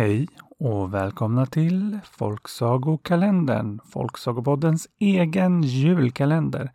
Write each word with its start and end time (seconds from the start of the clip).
Hej 0.00 0.28
och 0.58 0.94
välkomna 0.94 1.46
till 1.46 1.98
Folksagokalendern, 2.04 3.80
Folksagopoddens 3.84 4.88
egen 4.98 5.62
julkalender, 5.62 6.72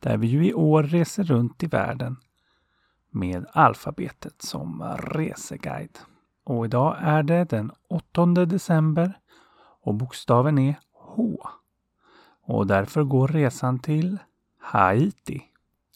där 0.00 0.16
vi 0.16 0.26
ju 0.26 0.46
i 0.46 0.54
år 0.54 0.82
reser 0.82 1.24
runt 1.24 1.62
i 1.62 1.66
världen 1.66 2.16
med 3.10 3.46
alfabetet 3.52 4.42
som 4.42 4.96
reseguide. 4.98 5.98
Och 6.44 6.64
idag 6.64 6.96
är 7.00 7.22
det 7.22 7.44
den 7.44 7.70
8 7.88 8.26
december 8.26 9.18
och 9.82 9.94
bokstaven 9.94 10.58
är 10.58 10.78
H. 10.92 11.48
Och 12.42 12.66
därför 12.66 13.04
går 13.04 13.28
resan 13.28 13.78
till 13.78 14.18
Haiti. 14.60 15.42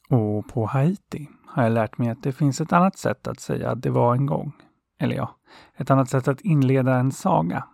Och 0.08 0.48
på 0.48 0.66
Haiti 0.66 1.28
har 1.46 1.62
jag 1.62 1.72
lärt 1.72 1.98
mig 1.98 2.08
att 2.08 2.22
det 2.22 2.32
finns 2.32 2.60
ett 2.60 2.72
annat 2.72 2.98
sätt 2.98 3.28
att 3.28 3.40
säga 3.40 3.70
att 3.70 3.82
det 3.82 3.90
var 3.90 4.14
en 4.14 4.26
gång. 4.26 4.52
Eller 5.00 5.16
ja, 5.16 5.36
ett 5.74 5.90
annat 5.90 6.10
sätt 6.10 6.28
att 6.28 6.40
inleda 6.40 6.94
en 6.94 7.12
saga. 7.12 7.68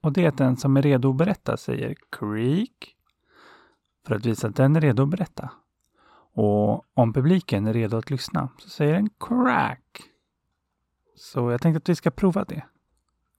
Och 0.00 0.12
det 0.12 0.24
är 0.24 0.28
att 0.28 0.38
den 0.38 0.56
som 0.56 0.76
är 0.76 0.82
redo 0.82 1.10
att 1.10 1.16
berätta 1.16 1.56
säger 1.56 1.94
Creek 2.10 2.96
för 4.06 4.14
att 4.14 4.26
visa 4.26 4.48
att 4.48 4.56
den 4.56 4.76
är 4.76 4.80
redo 4.80 5.02
att 5.02 5.08
berätta. 5.08 5.50
Och 6.32 6.84
om 6.94 7.12
publiken 7.12 7.66
är 7.66 7.72
redo 7.72 7.96
att 7.96 8.10
lyssna 8.10 8.48
så 8.58 8.68
säger 8.68 8.94
den 8.94 9.10
Crack. 9.20 10.02
Så 11.16 11.50
jag 11.50 11.60
tänkte 11.60 11.76
att 11.76 11.88
vi 11.88 11.94
ska 11.94 12.10
prova 12.10 12.44
det. 12.44 12.64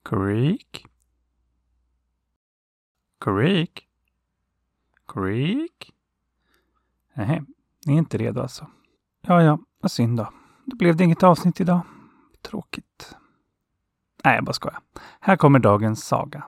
Creek. 0.04 0.86
Creek. 3.20 3.88
Creek. 5.06 5.92
Nej, 7.14 7.42
ni 7.86 7.94
är 7.94 7.98
inte 7.98 8.18
redo 8.18 8.40
alltså. 8.40 8.66
Ja, 9.20 9.42
ja, 9.42 9.58
vad 9.80 9.90
synd 9.90 10.18
då. 10.18 10.32
Då 10.64 10.76
blev 10.76 10.96
det 10.96 11.04
inget 11.04 11.22
avsnitt 11.22 11.60
idag. 11.60 11.80
Tråkigt. 12.42 13.16
Nej, 14.28 14.34
jag 14.34 14.44
bara 14.44 14.52
skojar. 14.52 14.80
Här 15.20 15.36
kommer 15.36 15.58
dagens 15.58 16.04
saga. 16.04 16.44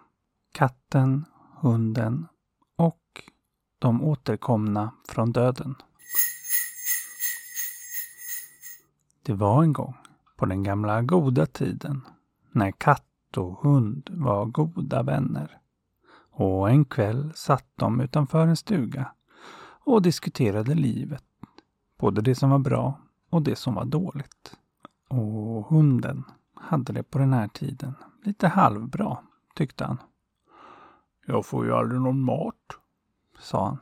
Katten, 0.53 1.25
hunden 1.61 2.27
och 2.77 3.23
de 3.79 4.03
återkomna 4.03 4.91
från 5.09 5.33
döden. 5.33 5.75
Det 9.23 9.33
var 9.33 9.63
en 9.63 9.73
gång, 9.73 9.97
på 10.37 10.47
den 10.47 10.63
gamla 10.63 11.03
goda 11.03 11.47
tiden, 11.47 12.07
när 12.53 12.71
katt 12.71 13.37
och 13.37 13.63
hund 13.63 14.11
var 14.13 14.47
goda 14.47 15.03
vänner. 15.03 15.59
Och 16.31 16.71
en 16.71 16.85
kväll 16.85 17.33
satt 17.35 17.67
de 17.77 18.01
utanför 18.01 18.47
en 18.47 18.57
stuga 18.57 19.13
och 19.85 20.03
diskuterade 20.03 20.75
livet. 20.75 21.25
Både 21.99 22.21
det 22.21 22.35
som 22.35 22.51
var 22.51 22.59
bra 22.59 23.01
och 23.31 23.43
det 23.43 23.57
som 23.57 23.75
var 23.75 23.85
dåligt. 23.85 24.57
Och 25.09 25.67
hunden 25.67 26.25
hade 26.71 26.93
det 26.93 27.03
på 27.03 27.19
den 27.19 27.33
här 27.33 27.49
tiden 27.49 27.95
lite 28.23 28.49
halvbra, 28.49 29.19
tyckte 29.55 29.85
han. 29.85 29.99
Jag 31.27 31.47
får 31.47 31.67
ju 31.67 31.73
aldrig 31.73 32.01
någon 32.01 32.23
mat, 32.23 32.55
sa 33.39 33.67
han. 33.67 33.79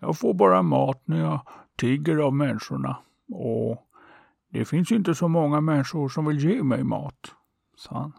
Jag 0.00 0.18
får 0.18 0.34
bara 0.34 0.62
mat 0.62 1.02
när 1.04 1.20
jag 1.20 1.40
tigger 1.76 2.16
av 2.16 2.34
människorna. 2.34 2.96
Och 3.28 3.86
det 4.48 4.64
finns 4.64 4.92
inte 4.92 5.14
så 5.14 5.28
många 5.28 5.60
människor 5.60 6.08
som 6.08 6.24
vill 6.24 6.38
ge 6.38 6.62
mig 6.62 6.84
mat, 6.84 7.34
sa 7.76 7.98
han. 7.98 8.12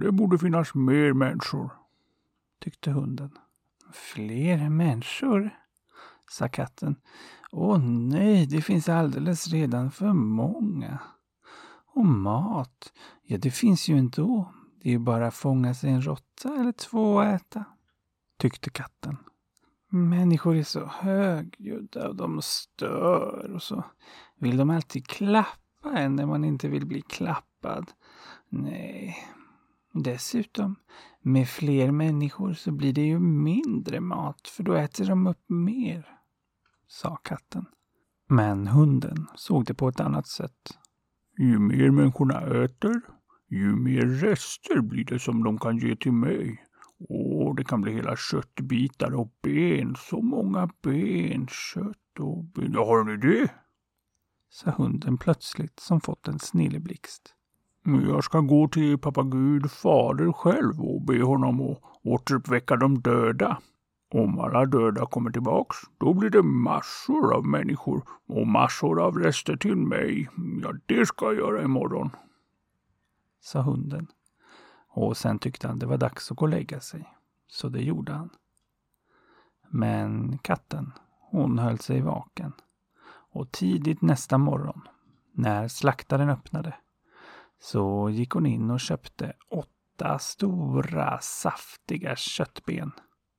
Det 0.00 0.12
borde 0.12 0.38
finnas 0.38 0.74
mer 0.74 1.12
människor, 1.12 1.70
tyckte 2.60 2.90
hunden. 2.90 3.30
Fler 3.92 4.68
människor? 4.70 5.50
sa 6.30 6.48
katten. 6.48 6.96
Åh 7.52 7.78
nej, 7.78 8.46
det 8.46 8.62
finns 8.62 8.88
alldeles 8.88 9.48
redan 9.48 9.90
för 9.90 10.12
många. 10.12 10.98
Och 11.94 12.06
mat, 12.06 12.92
ja 13.22 13.38
det 13.38 13.50
finns 13.50 13.88
ju 13.88 13.98
ändå. 13.98 14.54
Det 14.82 14.88
är 14.88 14.92
ju 14.92 14.98
bara 14.98 15.26
att 15.26 15.34
fånga 15.34 15.74
sig 15.74 15.90
en 15.90 16.02
råtta 16.02 16.54
eller 16.60 16.72
två 16.72 17.14
och 17.14 17.24
äta, 17.24 17.64
tyckte 18.38 18.70
katten. 18.70 19.16
Människor 19.88 20.56
är 20.56 20.62
så 20.62 20.86
högljudda 20.86 22.08
och 22.08 22.16
de 22.16 22.42
stör 22.42 23.52
och 23.54 23.62
så 23.62 23.84
vill 24.38 24.56
de 24.56 24.70
alltid 24.70 25.06
klappa 25.06 25.90
en 25.92 26.16
när 26.16 26.26
man 26.26 26.44
inte 26.44 26.68
vill 26.68 26.86
bli 26.86 27.02
klappad. 27.02 27.92
Nej, 28.48 29.16
dessutom 29.92 30.76
med 31.20 31.48
fler 31.48 31.90
människor 31.90 32.52
så 32.52 32.72
blir 32.72 32.92
det 32.92 33.06
ju 33.06 33.18
mindre 33.18 34.00
mat 34.00 34.48
för 34.48 34.62
då 34.62 34.74
äter 34.74 35.04
de 35.04 35.26
upp 35.26 35.44
mer, 35.46 36.18
sa 36.88 37.16
katten. 37.16 37.66
Men 38.28 38.66
hunden 38.66 39.26
såg 39.34 39.64
det 39.64 39.74
på 39.74 39.88
ett 39.88 40.00
annat 40.00 40.26
sätt. 40.26 40.78
Ju 41.38 41.58
mer 41.58 41.90
människorna 41.90 42.40
äter, 42.64 43.00
ju 43.48 43.76
mer 43.76 44.06
rester 44.06 44.80
blir 44.80 45.04
det 45.04 45.18
som 45.18 45.44
de 45.44 45.58
kan 45.58 45.78
ge 45.78 45.96
till 45.96 46.12
mig. 46.12 46.64
Och 47.08 47.56
det 47.56 47.64
kan 47.64 47.80
bli 47.80 47.92
hela 47.92 48.16
köttbitar 48.16 49.14
och 49.14 49.32
ben. 49.42 49.94
Så 49.98 50.22
många 50.22 50.68
ben, 50.82 51.46
kött 51.46 52.18
och 52.20 52.44
ben. 52.44 52.72
Ja, 52.74 52.84
har 52.86 53.04
ni 53.04 53.16
det? 53.16 53.50
sa 54.54 54.70
hunden 54.70 55.18
plötsligt 55.18 55.80
som 55.80 56.00
fått 56.00 56.28
en 56.28 56.38
snilleblixt. 56.38 57.34
Jag 57.84 58.24
ska 58.24 58.40
gå 58.40 58.68
till 58.68 58.98
pappa 58.98 59.22
Gud 59.22 59.70
fader 59.70 60.32
själv 60.32 60.80
och 60.80 61.02
be 61.02 61.22
honom 61.22 61.60
att 61.60 61.78
återuppväcka 62.02 62.76
de 62.76 63.00
döda. 63.00 63.58
Om 64.14 64.38
alla 64.38 64.66
döda 64.66 65.06
kommer 65.06 65.30
tillbaks, 65.30 65.76
då 65.98 66.14
blir 66.14 66.30
det 66.30 66.42
massor 66.42 67.34
av 67.34 67.46
människor 67.46 68.08
och 68.26 68.46
massor 68.46 69.02
av 69.02 69.18
rester 69.18 69.56
till 69.56 69.76
mig. 69.76 70.28
Ja, 70.62 70.72
det 70.86 71.06
ska 71.06 71.26
jag 71.26 71.34
göra 71.34 71.62
imorgon. 71.62 72.10
Sa 73.40 73.60
hunden. 73.60 74.06
Och 74.88 75.16
sen 75.16 75.38
tyckte 75.38 75.68
han 75.68 75.78
det 75.78 75.86
var 75.86 75.96
dags 75.96 76.30
att 76.30 76.36
gå 76.36 76.44
och 76.44 76.48
lägga 76.48 76.80
sig. 76.80 77.14
Så 77.46 77.68
det 77.68 77.82
gjorde 77.82 78.12
han. 78.12 78.30
Men 79.68 80.38
katten, 80.38 80.92
hon 81.20 81.58
höll 81.58 81.78
sig 81.78 82.00
vaken. 82.00 82.52
Och 83.32 83.52
tidigt 83.52 84.02
nästa 84.02 84.38
morgon, 84.38 84.80
när 85.32 85.68
slaktaren 85.68 86.30
öppnade, 86.30 86.74
så 87.60 88.10
gick 88.10 88.30
hon 88.30 88.46
in 88.46 88.70
och 88.70 88.80
köpte 88.80 89.32
åtta 89.50 90.18
stora 90.18 91.18
saftiga 91.20 92.16
köttben 92.16 92.92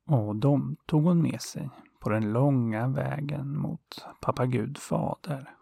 och 0.06 0.36
de 0.36 0.76
tog 0.86 1.04
hon 1.04 1.22
med 1.22 1.42
sig 1.42 1.70
på 2.00 2.10
den 2.10 2.34
långa 2.34 2.88
vägen 2.88 3.58
mot 3.58 4.06
pappa 4.22 4.46
Gud 4.46 4.78
fader. 4.78 5.56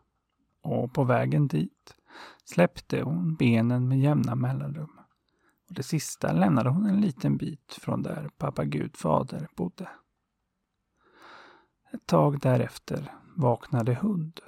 Och 0.62 0.94
på 0.94 1.04
vägen 1.04 1.48
dit 1.48 1.96
släppte 2.46 3.02
hon 3.02 3.36
benen 3.36 3.88
med 3.88 4.00
jämna 4.00 4.36
mellanrum. 4.36 5.00
Och 5.70 5.76
det 5.76 5.84
sista 5.84 6.32
lämnade 6.32 6.70
hon 6.70 6.86
en 6.86 7.02
liten 7.02 7.38
bit 7.38 7.78
från 7.82 8.04
där 8.04 8.30
pappa 8.38 8.66
Gud 8.66 8.98
fader 8.98 9.48
bodde. 9.56 9.90
Ett 11.94 12.06
tag 12.06 12.40
därefter 12.40 13.12
vaknade 13.36 13.94
hund 13.94 14.40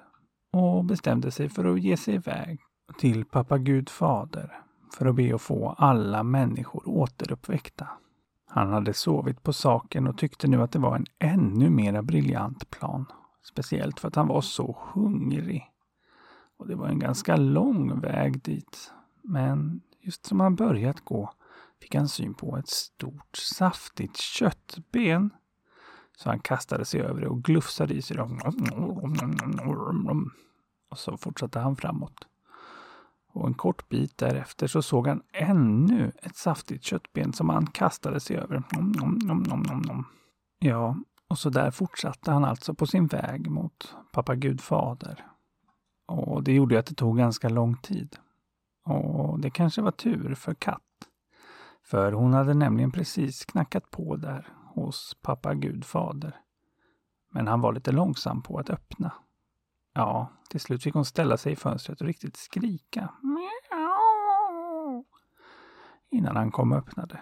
och 0.51 0.85
bestämde 0.85 1.31
sig 1.31 1.50
för 1.50 1.66
att 1.66 1.81
ge 1.81 1.97
sig 1.97 2.16
iväg 2.16 2.59
till 2.97 3.25
pappa 3.25 3.57
Gud 3.57 3.89
fader 3.89 4.62
för 4.97 5.06
att 5.06 5.16
be 5.16 5.35
att 5.35 5.41
få 5.41 5.69
alla 5.69 6.23
människor 6.23 6.89
återuppväckta. 6.89 7.88
Han 8.56 8.74
hade 8.74 8.94
sovit 8.94 9.44
på 9.44 9.54
saken 9.54 10.08
och 10.08 10.18
tyckte 10.18 10.48
nu 10.48 10.62
att 10.62 10.72
det 10.72 10.80
var 10.80 10.96
en 10.96 11.06
ännu 11.20 11.70
mera 11.70 12.02
briljant 12.04 12.70
plan. 12.70 13.06
Speciellt 13.44 14.00
för 14.00 14.08
att 14.08 14.16
han 14.16 14.28
var 14.28 14.42
så 14.42 14.78
hungrig. 14.94 15.72
Och 16.58 16.68
det 16.68 16.76
var 16.76 16.88
en 16.88 17.00
ganska 17.00 17.36
lång 17.36 18.00
väg 18.00 18.42
dit. 18.44 18.92
Men 19.22 19.82
just 20.02 20.26
som 20.26 20.40
han 20.40 20.56
börjat 20.56 21.02
gå 21.02 21.34
fick 21.82 21.96
han 21.96 22.08
syn 22.08 22.34
på 22.34 22.58
ett 22.58 22.70
stort 22.70 23.38
saftigt 23.38 24.18
köttben. 24.18 25.30
Så 26.18 26.30
han 26.30 26.40
kastade 26.40 26.86
sig 26.86 27.02
över 27.02 27.22
det 27.22 27.28
och 27.28 27.44
glufsade 27.44 27.94
i 27.94 28.02
sig 28.02 28.18
det. 28.18 28.24
Och 30.90 30.98
så 30.98 31.18
fortsatte 31.18 31.60
han 31.60 31.75
framåt 31.75 32.28
och 33.36 33.48
en 33.48 33.54
kort 33.54 33.90
bit 33.90 34.18
därefter 34.18 34.68
så 34.68 34.82
såg 34.82 35.08
han 35.08 35.22
ännu 35.34 36.12
ett 36.22 36.36
saftigt 36.36 36.84
köttben 36.84 37.34
som 37.34 37.50
han 37.50 37.68
kastade 37.68 38.20
sig 38.20 38.38
över. 38.38 38.64
Nom, 38.72 38.92
nom, 38.92 39.44
nom, 39.44 39.62
nom, 39.62 39.82
nom. 39.82 40.06
Ja, 40.60 40.98
och 41.28 41.38
så 41.38 41.50
där 41.50 41.72
fortsatte 41.72 42.32
han 42.32 42.46
alltså 42.46 42.74
på 42.74 42.88
sin 42.88 43.08
väg 43.08 43.52
mot 43.52 43.96
pappa 44.12 44.36
Gud 44.36 44.62
fader. 44.62 45.26
Och 46.08 46.44
det 46.44 46.54
gjorde 46.54 46.80
att 46.80 46.86
det 46.86 46.96
tog 46.96 47.18
ganska 47.18 47.50
lång 47.50 47.78
tid. 47.78 48.16
Och 48.86 49.40
det 49.40 49.50
kanske 49.50 49.82
var 49.82 49.92
tur 49.92 50.36
för 50.36 50.54
Katt. 50.54 50.82
För 51.84 52.12
hon 52.12 52.34
hade 52.34 52.54
nämligen 52.54 52.92
precis 52.92 53.46
knackat 53.46 53.92
på 53.92 54.16
där 54.16 54.48
hos 54.74 55.18
pappa 55.22 55.54
Gud 55.54 55.86
fader. 55.86 56.36
Men 57.32 57.48
han 57.48 57.62
var 57.62 57.74
lite 57.74 57.92
långsam 57.92 58.42
på 58.42 58.58
att 58.60 58.70
öppna. 58.70 59.14
Ja, 59.97 60.27
till 60.50 60.59
slut 60.59 60.83
fick 60.83 60.94
hon 60.94 61.06
ställa 61.06 61.38
sig 61.38 61.53
i 61.53 61.56
fönstret 61.56 62.01
och 62.01 62.07
riktigt 62.07 62.38
skrika. 62.38 63.09
Innan 66.09 66.36
han 66.36 66.51
kom 66.51 66.71
och 66.71 66.77
öppnade. 66.77 67.19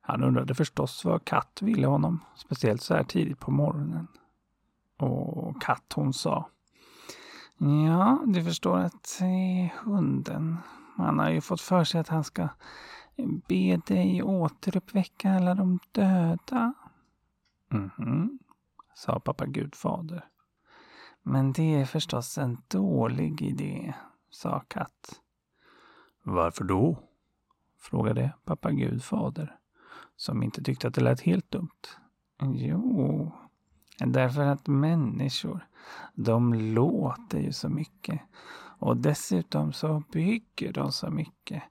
Han 0.00 0.22
undrade 0.22 0.54
förstås 0.54 1.04
vad 1.04 1.24
Katt 1.24 1.62
ville 1.62 1.86
honom, 1.86 2.24
speciellt 2.36 2.82
så 2.82 2.94
här 2.94 3.04
tidigt 3.04 3.38
på 3.38 3.50
morgonen. 3.50 4.08
Och 4.96 5.62
Katt 5.62 5.92
hon 5.94 6.12
sa. 6.12 6.48
Ja, 7.86 8.22
du 8.26 8.44
förstår 8.44 8.78
att 8.78 9.16
det 9.18 9.24
är 9.24 9.74
hunden. 9.84 10.56
Han 10.96 11.18
har 11.18 11.30
ju 11.30 11.40
fått 11.40 11.60
för 11.60 11.84
sig 11.84 12.00
att 12.00 12.08
han 12.08 12.24
ska 12.24 12.48
be 13.48 13.76
dig 13.86 14.22
återuppväcka 14.22 15.30
alla 15.30 15.54
de 15.54 15.78
döda. 15.92 16.74
Mhm, 17.68 18.38
sa 18.94 19.20
pappa 19.20 19.46
Gudfader. 19.46 20.24
Men 21.30 21.52
det 21.52 21.74
är 21.74 21.84
förstås 21.84 22.38
en 22.38 22.58
dålig 22.68 23.42
idé, 23.42 23.94
sa 24.30 24.60
Katt. 24.68 25.20
Varför 26.22 26.64
då? 26.64 27.02
frågade 27.78 28.32
pappa 28.44 28.72
Gudfader, 28.72 29.56
som 30.16 30.42
inte 30.42 30.62
tyckte 30.62 30.88
att 30.88 30.94
det 30.94 31.00
lät 31.00 31.20
helt 31.20 31.50
dumt. 31.50 31.86
Jo, 32.42 33.32
därför 33.98 34.42
att 34.42 34.66
människor, 34.66 35.66
de 36.14 36.54
låter 36.54 37.38
ju 37.38 37.52
så 37.52 37.68
mycket. 37.68 38.20
Och 38.78 38.96
dessutom 38.96 39.72
så 39.72 40.02
bygger 40.12 40.72
de 40.72 40.92
så 40.92 41.10
mycket. 41.10 41.62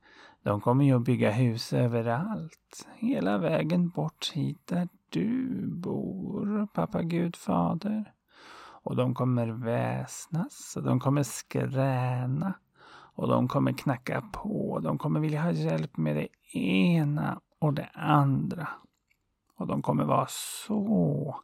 De 0.44 0.62
kommer 0.62 0.86
ju 0.86 0.95
att 0.95 1.06
bygga 1.06 1.31
hus 1.31 1.74
överallt. 1.74 2.88
Hela 2.95 3.38
vägen 3.38 3.89
bort 3.89 4.31
hit 4.33 4.68
där 4.68 4.89
du 5.09 5.68
bor, 5.68 6.68
pappa 6.74 7.04
Gudfader. 7.04 8.13
Och 8.88 8.95
de 8.95 9.13
kommer 9.13 9.48
väsnas 9.48 10.78
och 10.78 10.84
de 10.84 11.00
kommer 11.00 11.24
skräna. 11.24 12.54
Och 12.89 13.28
de 13.28 13.48
kommer 13.48 13.74
knacka 13.74 14.22
på. 14.22 14.80
De 14.84 14.98
kommer 14.98 15.19
vilja 15.19 15.42
ha 15.42 15.51
hjälp 15.51 15.98
med 15.98 16.16
det 16.16 16.57
ena 16.57 17.42
och 17.60 17.74
det 17.74 17.89
andra. 17.94 18.68
Och 19.56 19.68
de 19.68 19.81
kommer 19.81 20.04
vara 20.04 20.28
så 20.30 21.36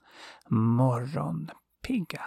morgonpigga, 0.47 2.21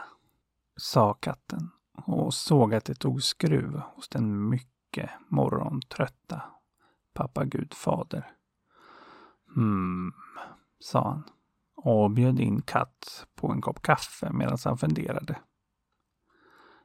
sa 0.77 1.15
katten 1.15 1.71
och 1.93 2.35
såg 2.35 2.75
att 2.75 2.85
det 2.85 2.95
tog 2.95 3.23
skruv 3.23 3.81
hos 3.95 4.09
den 4.09 4.49
mycket 4.49 5.11
morgontrötta 5.29 6.43
pappa 7.15 7.45
Gudfader. 7.45 8.33
Hmm, 9.55 10.13
sa 10.81 11.09
han 11.09 11.25
och 11.87 12.11
bjöd 12.11 12.41
in 12.41 12.63
Katt 12.63 13.27
på 13.35 13.53
en 13.53 13.61
kopp 13.61 13.83
kaffe 13.83 14.33
medan 14.33 14.59
han 14.65 14.79
funderade. 14.79 15.39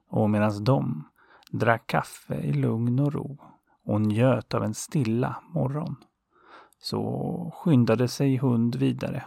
Och 0.07 0.30
medan 0.30 0.63
de 0.63 1.07
drack 1.51 1.88
kaffe 1.88 2.36
i 2.36 2.53
lugn 2.53 3.00
och 3.00 3.13
ro 3.13 3.38
och 3.86 4.01
njöt 4.01 4.53
av 4.53 4.63
en 4.63 4.74
stilla 4.74 5.44
morgon 5.50 5.95
så 6.80 7.53
skyndade 7.56 8.07
sig 8.07 8.38
hund 8.38 8.75
vidare. 8.75 9.24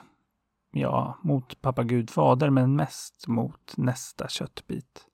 Ja, 0.71 1.19
mot 1.23 1.61
pappa 1.61 1.85
Gud 1.85 2.11
fader 2.11 2.51
men 2.51 2.77
mest 2.77 3.29
mot 3.29 3.75
nästa 3.77 4.29
köttbit. 4.29 5.07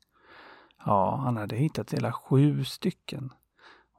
Ja, 0.85 1.17
han 1.17 1.37
hade 1.37 1.57
hittat 1.57 1.95
hela 1.95 2.13
sju 2.13 2.65
stycken 2.65 3.33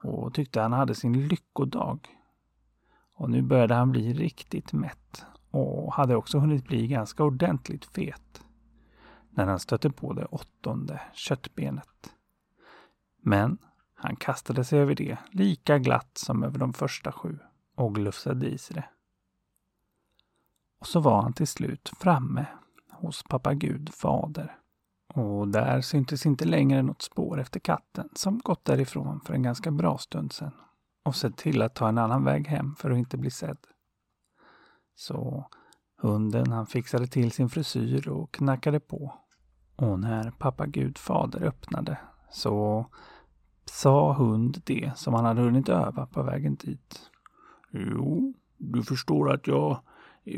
och 0.03 0.33
tyckte 0.33 0.61
han 0.61 0.73
hade 0.73 0.95
sin 0.95 1.27
lyckodag. 1.27 2.07
Och 3.13 3.29
nu 3.29 3.41
började 3.41 3.73
han 3.73 3.91
bli 3.91 4.13
riktigt 4.13 4.73
mätt 4.73 5.25
och 5.51 5.93
hade 5.93 6.15
också 6.15 6.39
hunnit 6.39 6.67
bli 6.67 6.87
ganska 6.87 7.23
ordentligt 7.23 7.85
fet 7.85 8.41
när 9.29 9.45
han 9.45 9.59
stötte 9.59 9.89
på 9.89 10.13
det 10.13 10.25
åttonde 10.25 11.01
köttbenet. 11.13 12.13
Men 13.21 13.57
han 13.95 14.15
kastade 14.15 14.63
sig 14.63 14.79
över 14.79 14.95
det 14.95 15.17
lika 15.31 15.77
glatt 15.77 16.17
som 16.17 16.43
över 16.43 16.59
de 16.59 16.73
första 16.73 17.11
sju 17.11 17.39
och 17.75 17.95
glufsade 17.95 18.47
i 18.47 18.57
sig 18.57 18.75
det. 18.75 18.89
Och 20.79 20.87
så 20.87 20.99
var 20.99 21.21
han 21.21 21.33
till 21.33 21.47
slut 21.47 21.91
framme 21.99 22.45
hos 22.91 23.23
pappa 23.23 23.53
Gud 23.53 23.93
fader. 23.93 24.57
Och 25.13 25.47
där 25.47 25.81
syntes 25.81 26.25
inte 26.25 26.45
längre 26.45 26.81
något 26.81 27.01
spår 27.01 27.39
efter 27.39 27.59
katten 27.59 28.09
som 28.15 28.39
gått 28.39 28.65
därifrån 28.65 29.19
för 29.25 29.33
en 29.33 29.43
ganska 29.43 29.71
bra 29.71 29.97
stund 29.97 30.33
sedan 30.33 30.51
och 31.03 31.15
sett 31.15 31.37
till 31.37 31.61
att 31.61 31.75
ta 31.75 31.89
en 31.89 31.97
annan 31.97 32.23
väg 32.23 32.47
hem 32.47 32.75
för 32.75 32.91
att 32.91 32.97
inte 32.97 33.17
bli 33.17 33.31
sedd. 33.31 33.57
Så 35.01 35.45
hunden 35.97 36.51
han 36.51 36.65
fixade 36.65 37.07
till 37.07 37.31
sin 37.31 37.49
frisyr 37.49 38.09
och 38.09 38.33
knackade 38.33 38.79
på. 38.79 39.13
Och 39.75 39.99
när 39.99 40.31
pappa 40.31 40.65
Gud 40.65 40.97
fader 40.97 41.43
öppnade 41.43 41.97
så 42.31 42.85
sa 43.65 44.13
hund 44.13 44.61
det 44.65 44.91
som 44.95 45.13
han 45.13 45.25
hade 45.25 45.41
hunnit 45.41 45.69
öva 45.69 46.05
på 46.05 46.23
vägen 46.23 46.55
dit. 46.55 47.09
Jo, 47.71 48.33
du 48.57 48.83
förstår 48.83 49.31
att 49.31 49.47
jag 49.47 49.79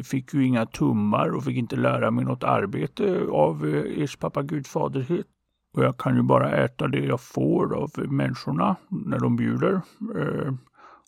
fick 0.03 0.33
ju 0.33 0.45
inga 0.45 0.65
tummar 0.65 1.35
och 1.35 1.43
fick 1.43 1.57
inte 1.57 1.75
lära 1.75 2.11
mig 2.11 2.25
något 2.25 2.43
arbete 2.43 3.27
av 3.31 3.65
eh, 3.65 4.03
ers 4.03 4.17
pappa 4.17 4.41
gudfaderhet. 4.43 5.27
Och 5.73 5.83
jag 5.83 5.97
kan 5.97 6.15
ju 6.15 6.21
bara 6.21 6.51
äta 6.51 6.87
det 6.87 7.05
jag 7.05 7.21
får 7.21 7.75
av 7.75 7.91
människorna 7.95 8.75
när 8.89 9.19
de 9.19 9.35
bjuder. 9.35 9.81
Eh, 10.17 10.53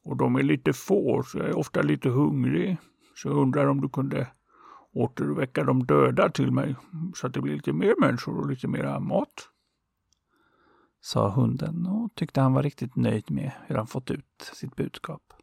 och 0.03 0.17
de 0.17 0.35
är 0.35 0.43
lite 0.43 0.73
få, 0.73 1.23
så 1.23 1.37
jag 1.37 1.47
är 1.47 1.57
ofta 1.57 1.81
lite 1.81 2.09
hungrig. 2.09 2.77
Så 3.15 3.27
jag 3.27 3.37
undrar 3.37 3.67
om 3.67 3.81
du 3.81 3.89
kunde 3.89 4.27
återväcka 4.91 5.63
de 5.63 5.85
döda 5.85 6.29
till 6.29 6.51
mig 6.51 6.75
så 7.15 7.27
att 7.27 7.33
det 7.33 7.41
blir 7.41 7.53
lite 7.53 7.73
mer 7.73 7.93
människor 7.99 8.39
och 8.39 8.49
lite 8.49 8.67
mer 8.67 8.99
mat. 8.99 9.49
Sa 11.01 11.29
hunden 11.29 11.87
och 11.87 12.15
tyckte 12.15 12.41
han 12.41 12.53
var 12.53 12.63
riktigt 12.63 12.95
nöjd 12.95 13.31
med 13.31 13.51
hur 13.67 13.75
han 13.75 13.87
fått 13.87 14.11
ut 14.11 14.51
sitt 14.53 14.75
budskap. 14.75 15.33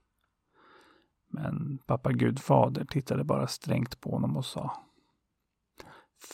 Men 1.29 1.79
pappa 1.87 2.13
Gud 2.13 2.41
fader 2.41 2.85
tittade 2.85 3.25
bara 3.25 3.47
strängt 3.47 4.01
på 4.01 4.11
honom 4.11 4.37
och 4.37 4.45
sa. 4.45 4.83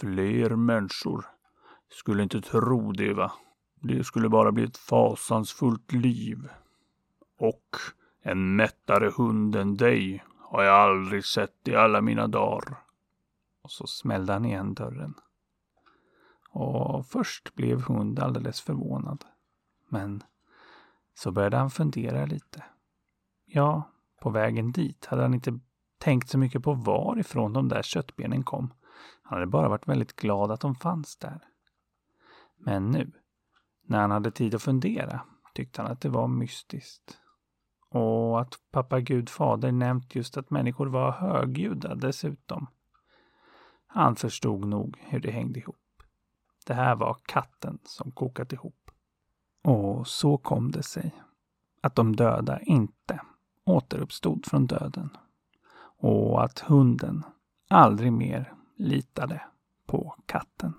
Fler 0.00 0.56
människor. 0.56 1.26
Skulle 1.90 2.23
inte 2.23 2.40
tro 2.40 2.93
det 2.93 3.14
va. 3.14 3.32
Det 3.75 4.05
skulle 4.05 4.29
bara 4.29 4.52
bli 4.52 4.64
ett 4.64 4.76
fasansfullt 4.76 5.93
liv. 5.93 6.49
Och 7.38 7.76
en 8.23 8.56
mättare 8.56 9.12
hund 9.17 9.56
än 9.56 9.76
dig 9.76 10.25
har 10.50 10.62
jag 10.62 10.75
aldrig 10.75 11.25
sett 11.25 11.69
i 11.69 11.75
alla 11.77 12.00
mina 12.00 12.27
dagar. 12.27 12.79
Och 13.62 13.71
så 13.71 13.87
smällde 13.87 14.33
han 14.33 14.45
igen 14.45 14.75
dörren. 14.75 15.15
Och 16.50 17.06
först 17.06 17.55
blev 17.55 17.83
hund 17.83 18.19
alldeles 18.19 18.61
förvånad. 18.61 19.25
Men 19.89 20.23
så 21.15 21.33
började 21.33 21.56
han 21.56 21.71
fundera 21.71 22.27
lite. 22.27 22.65
Ja, 23.45 23.91
på 24.21 24.31
vägen 24.31 24.73
dit 24.73 25.06
hade 25.06 25.23
han 25.23 25.35
inte 25.35 25.61
tänkt 25.99 26.29
så 26.29 26.39
mycket 26.39 26.62
på 26.62 26.75
varifrån 26.75 27.53
de 27.53 27.69
där 27.69 27.83
köttbenen 27.83 28.43
kom. 28.43 28.73
Han 29.23 29.39
hade 29.39 29.47
bara 29.47 29.69
varit 29.69 29.89
väldigt 29.89 30.17
glad 30.17 30.50
att 30.50 30.61
de 30.61 30.75
fanns 30.75 31.17
där. 31.17 31.41
Men 32.56 32.91
nu, 32.91 33.12
när 33.83 34.00
han 34.00 34.11
hade 34.11 34.31
tid 34.31 34.55
att 34.55 34.62
fundera, 34.62 35.21
tyckte 35.55 35.83
han 35.83 35.90
att 35.90 36.00
det 36.00 36.09
var 36.09 36.28
mystiskt. 36.28 37.19
Och 37.90 38.40
att 38.40 38.54
pappa 38.71 39.00
Gud 39.00 39.28
fader 39.28 39.73
nämnt 39.73 40.14
just 40.14 40.37
att 40.37 40.50
människor 40.50 40.87
var 40.87 41.12
högljudda 41.12 41.95
dessutom. 41.95 42.66
Han 43.87 44.16
förstod 44.16 44.64
nog 44.64 44.97
hur 45.00 45.21
det 45.21 45.30
hängde 45.30 45.59
ihop. 45.61 45.76
Det 46.66 46.75
här 46.75 46.97
var 46.97 47.16
katten 47.26 47.78
som 47.85 48.11
kokat 48.11 48.52
ihop. 48.52 48.90
Och 49.64 50.07
så 50.07 50.38
kom 50.38 50.71
det 50.71 50.83
sig 50.83 51.23
att 51.80 51.95
de 51.95 52.16
döda 52.16 52.61
inte 52.61 53.21
återuppstod 53.64 54.47
från 54.47 54.66
döden 54.66 55.11
och 55.99 56.45
att 56.45 56.59
hunden 56.59 57.25
aldrig 57.68 58.12
mer 58.12 58.54
litade 58.76 59.42
på 59.87 60.14
katten. 60.26 60.75